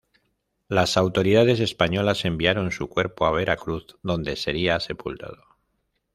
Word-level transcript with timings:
Las 0.67 0.97
autoridades 0.97 1.59
españolas 1.59 2.25
enviaron 2.25 2.71
su 2.71 2.89
cuerpo 2.89 3.27
a 3.27 3.31
Veracruz, 3.31 3.99
donde 4.01 4.35
sería 4.35 4.79
sepultado. 4.79 5.43